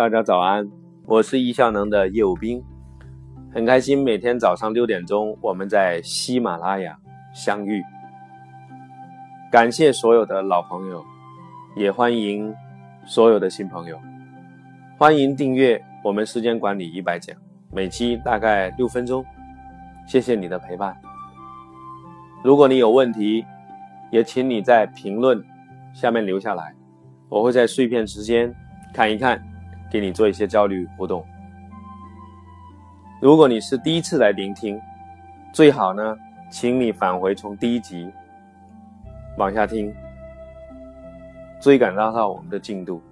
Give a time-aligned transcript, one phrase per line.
[0.00, 0.66] 大家早安，
[1.04, 2.64] 我是易效能的业务兵，
[3.52, 6.98] 很开心每天早上六点钟我们在喜马拉雅
[7.34, 7.82] 相遇。
[9.52, 11.04] 感谢所有的老朋友，
[11.76, 12.50] 也欢迎
[13.04, 14.00] 所有的新朋友，
[14.96, 17.36] 欢迎订阅我们时间管理一百讲，
[17.70, 19.22] 每期大概六分钟，
[20.06, 20.96] 谢谢你的陪伴。
[22.42, 23.44] 如果你有问题，
[24.10, 25.44] 也请你在评论
[25.92, 26.74] 下面留下来，
[27.28, 28.50] 我会在碎片时间
[28.94, 29.49] 看一看。
[29.90, 31.24] 给你做一些交流互动。
[33.20, 34.80] 如果你是第一次来聆听，
[35.52, 36.16] 最好呢，
[36.50, 38.10] 请你返回从第一集
[39.36, 39.92] 往下听，
[41.60, 43.02] 追赶到我们的进度。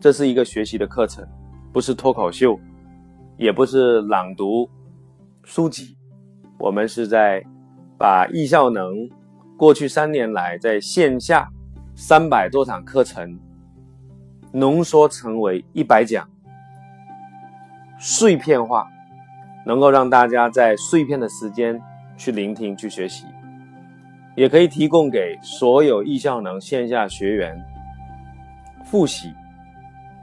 [0.00, 1.26] 这是一个学习的课程，
[1.72, 2.58] 不是脱口秀，
[3.36, 4.68] 也不是朗读
[5.42, 5.96] 书籍。
[6.58, 7.42] 我们是在
[7.98, 8.94] 把易效能
[9.56, 11.48] 过去三年来在线下
[11.94, 13.38] 三百多场课程。
[14.56, 16.26] 浓缩成为一百讲，
[17.98, 18.88] 碎片化，
[19.66, 21.78] 能够让大家在碎片的时间
[22.16, 23.26] 去聆听、去学习，
[24.34, 27.62] 也可以提供给所有易效能线下学员
[28.82, 29.34] 复习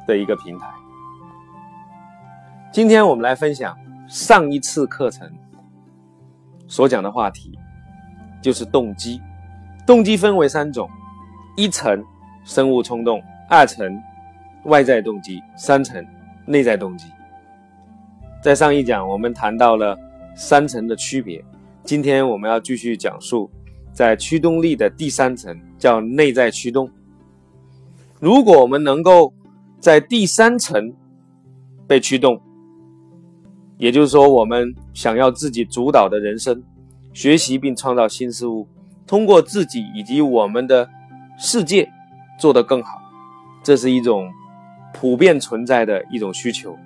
[0.08, 0.66] 的一个平台。
[2.72, 3.78] 今天我们来分享
[4.08, 5.32] 上一次课程
[6.68, 7.56] 所讲的话题，
[8.42, 9.22] 就是动机。
[9.86, 10.90] 动机分为三种：
[11.56, 12.04] 一层
[12.44, 14.02] 生物冲动，二层。
[14.66, 16.06] 外在动机三层，
[16.46, 17.08] 内在动机。
[18.42, 19.98] 在上一讲我们谈到了
[20.36, 21.44] 三层的区别，
[21.84, 23.50] 今天我们要继续讲述
[23.92, 26.90] 在驱动力的第三层，叫内在驱动。
[28.20, 29.34] 如果我们能够
[29.80, 30.94] 在第三层
[31.86, 32.42] 被驱动，
[33.78, 36.64] 也就是说，我们想要自己主导的人生，
[37.14, 38.66] 学习并创造新事物，
[39.06, 40.90] 通过自己以及我们的
[41.38, 41.90] 世界
[42.40, 42.98] 做得更好，
[43.62, 44.30] 这是一种。
[44.94, 46.78] 普遍存在的一种需求，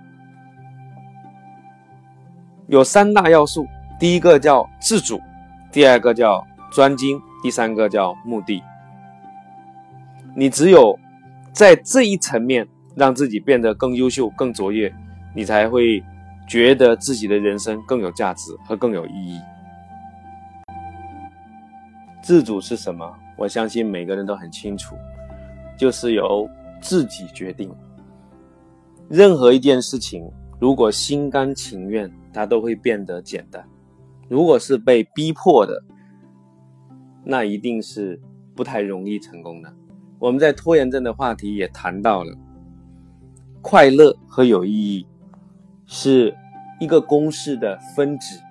[2.67, 3.67] 有三大要素：
[3.99, 5.21] 第一个叫自主，
[5.71, 8.63] 第二个叫专精，第三个叫目的。
[10.35, 10.97] 你只有
[11.51, 14.91] 在这一层面让自己变得更优秀、更卓越，
[15.35, 16.03] 你才会
[16.47, 19.39] 觉得自己的人生更有价值和更有意义。
[22.21, 23.15] 自主是什么？
[23.35, 24.95] 我相信每个人都很清楚，
[25.77, 26.49] 就是由
[26.81, 27.71] 自己决定。
[29.09, 30.29] 任何一件事情，
[30.59, 33.63] 如果心甘情愿，它都会变得简单；
[34.27, 35.81] 如果是被逼迫的，
[37.23, 38.19] 那一定是
[38.53, 39.73] 不太容易成功的。
[40.19, 42.35] 我们在拖延症的话题也谈到了，
[43.61, 45.07] 快乐和有意义
[45.85, 46.35] 是
[46.81, 48.41] 一个公式的分子，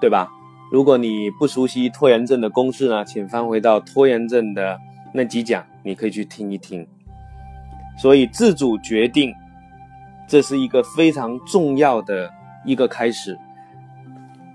[0.00, 0.30] 对吧？
[0.70, 4.78] 如果你不熟悉拖延症的公式呢，请翻回到拖延症的
[5.12, 6.86] 那几讲，你可以去听一听。
[7.98, 9.34] 所以，自主决定。
[10.28, 12.30] 这是一个非常重要的
[12.64, 13.36] 一个开始。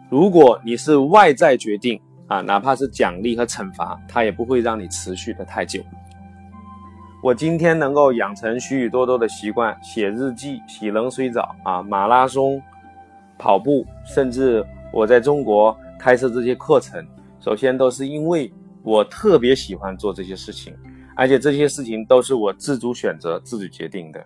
[0.07, 5.81] 如果你是外在决定啊，哪怕是奖励和惩罚，它也不会让你持续的太久。
[7.23, 12.61] 我今天能够养成许许多多的习惯，写日记、洗冷水澡啊、马拉松、
[13.39, 17.03] 跑步，甚至我在中国开设这些课程，
[17.39, 18.53] 首先都是因为
[18.83, 20.75] 我特别喜欢做这些事情，
[21.15, 24.23] 而且这些事情都是我自主选择、自主决定的。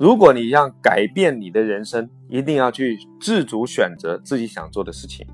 [0.00, 5.26] 如果你要改变你的人生，一定要去自主选择自己想做的事情，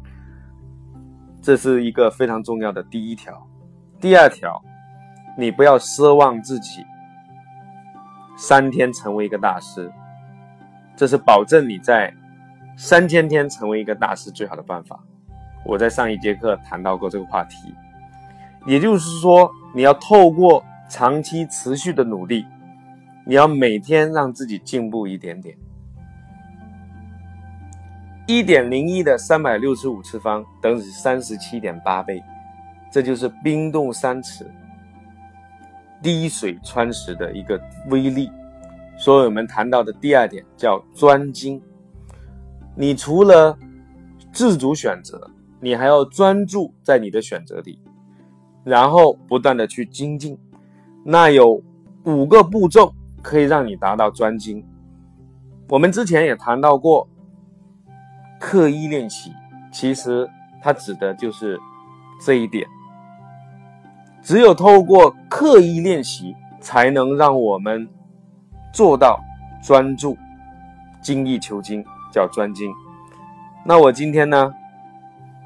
[1.41, 3.47] 这是一个非常重要的第一条。
[4.01, 4.61] 第二条，
[5.39, 6.85] 你不要奢望自己
[8.37, 9.89] 三天成为一个大师，
[10.97, 12.13] 这是保证你在
[12.77, 14.99] 三千天成为一个大师最好的办法。
[15.65, 17.73] 我在上一节课谈到过这个话题，
[18.67, 22.45] 也就是说，你要透过长期持续的努力。
[23.29, 25.59] 你要每天让自己进步一点点，
[28.25, 32.23] 一点零一的三百六十五次方等于三十七点八倍，
[32.89, 34.49] 这就是冰冻三尺，
[36.01, 38.31] 滴水穿石的一个威力。
[38.97, 41.61] 所以我们谈到的第二点叫专精，
[42.77, 43.59] 你除了
[44.33, 47.81] 自主选择，你还要专注在你的选择里，
[48.63, 50.39] 然后不断的去精进。
[51.03, 51.61] 那有
[52.05, 52.95] 五个步骤。
[53.27, 54.65] 可以让你达到专精。
[55.69, 57.09] 我们之前也谈到过，
[58.39, 59.33] 刻意练习，
[59.73, 60.31] 其实
[60.63, 61.59] 它指的就是
[62.21, 62.65] 这一点。
[64.23, 67.89] 只有透过刻意练习，才能让我们
[68.73, 69.19] 做到
[69.61, 70.17] 专注、
[71.03, 72.73] 精益求精，叫专精。
[73.65, 74.55] 那我今天呢，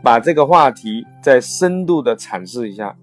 [0.03, 2.95] 把这个话题再深度的阐释一下。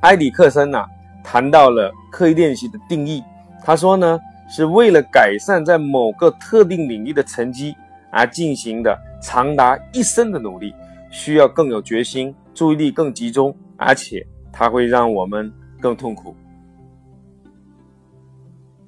[0.00, 0.86] 埃里克森呐。
[1.22, 3.22] 谈到了刻意练习的定义，
[3.62, 4.18] 他说呢，
[4.48, 7.74] 是为了改善在某个特定领域的成绩
[8.10, 10.74] 而进行的长达一生的努力，
[11.10, 16.34] 需要更有决心，注意力更集中，而且它会让我们更痛苦。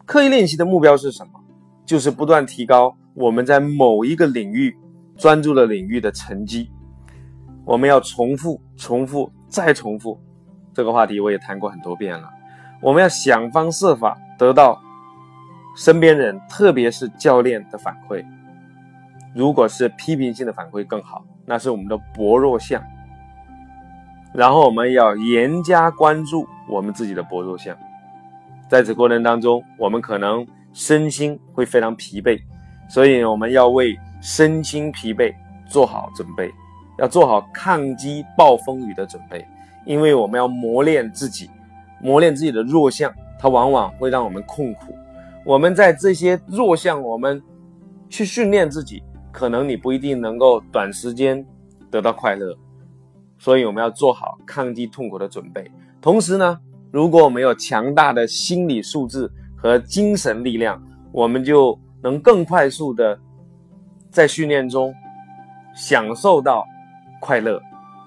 [0.05, 1.32] 刻意练习的目标是什么？
[1.85, 4.76] 就是不断提高我们在某一个领域
[5.17, 6.70] 专注的领域的成绩。
[7.64, 10.19] 我们要重复、重复、再重复。
[10.75, 12.31] 这个话题我也谈过很多遍了。
[12.81, 14.81] 我们要想方设法得到
[15.77, 18.25] 身边人，特别是教练的反馈。
[19.35, 22.83] 如果是批评性的反馈更好，那是我们的薄弱项。
[24.35, 27.77] 然后我们要严加关注我们自己的薄弱项。
[28.69, 32.41] 在此过程当中，我们可能身心会非常疲惫，
[32.89, 35.35] 所以我们要为身心疲惫
[35.67, 36.51] 做好准备，
[36.99, 39.47] 要做好抗击暴风雨的准备。
[39.84, 41.50] 因为我们要磨练自己，
[42.00, 44.94] 磨练自己的弱项，它往往会让我们痛苦。
[45.44, 47.43] 我们在这些弱项，我们
[48.08, 49.02] 去训练自己，
[49.32, 51.44] 可能你不一定能够短时间
[51.90, 52.56] 得到快乐。
[53.38, 55.69] 所以我们要做好抗击痛苦的准备。
[56.00, 56.58] 同时呢，
[56.93, 60.81] 如果我们有强大的心理素质和精神力量，
[61.11, 63.19] 我们就能更快速的
[64.11, 64.94] 在训练中
[65.75, 66.64] 享受到
[67.20, 67.61] 快乐。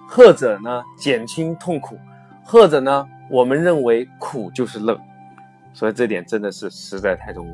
[0.07, 1.96] 或者呢，减轻痛苦；
[2.44, 5.00] 或者呢，我们认为苦就是乐，
[5.74, 7.54] 所以这点真的是实在太重要。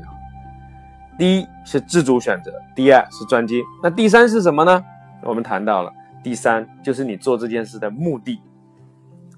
[1.18, 4.84] 第一是自主选择，第二是专精，那第三是什么呢？
[5.22, 8.40] 我们谈到了，第三就是你做这件事的目的，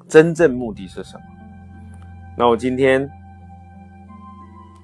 [0.08, 1.22] 真正目的是什么？
[2.36, 3.08] 那我今天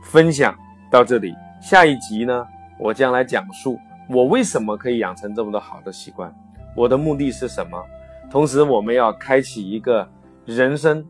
[0.03, 0.55] 分享
[0.91, 2.47] 到这里，下一集呢，
[2.79, 3.79] 我将来讲述
[4.09, 6.33] 我为什么可以养成这么多好的习惯，
[6.77, 7.83] 我的目的是什么？
[8.31, 10.09] 同时，我们要开启一个
[10.47, 11.05] 人生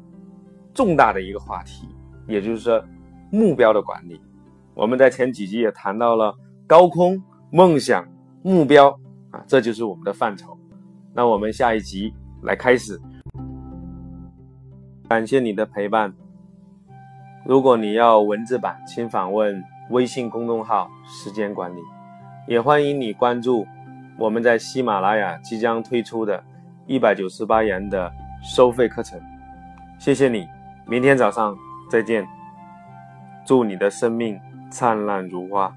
[0.73, 1.87] 重大的一个话题，
[2.27, 2.83] 也就是说
[3.31, 4.19] 目标的管理。
[4.75, 6.35] 我们在前几集也谈到了
[6.67, 8.09] 高空梦想
[8.43, 8.89] 目标
[9.33, 10.57] 啊，这就是我们的范畴。
[11.13, 12.99] 那我们下一集来开始。
[15.07, 16.15] 感谢你的陪伴。
[17.45, 21.81] 如果你要文字版，请访问微信公众号“时间管理”，
[22.49, 23.67] 也欢迎你关注
[24.19, 26.43] 我们在喜马拉雅即将推出的。
[26.91, 29.17] 一百九十八元的收费课程，
[29.97, 30.49] 谢谢你，
[30.89, 31.57] 明天早上
[31.89, 32.27] 再见，
[33.45, 34.37] 祝你的生命
[34.73, 35.73] 灿烂如花。